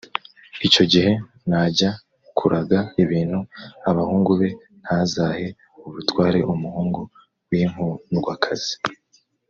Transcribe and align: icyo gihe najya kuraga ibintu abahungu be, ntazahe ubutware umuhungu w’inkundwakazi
icyo 0.67 0.83
gihe 0.91 1.11
najya 1.49 1.89
kuraga 2.37 2.79
ibintu 3.03 3.39
abahungu 3.89 4.31
be, 4.39 4.49
ntazahe 4.83 5.45
ubutware 5.87 6.39
umuhungu 6.53 7.01
w’inkundwakazi 7.49 8.73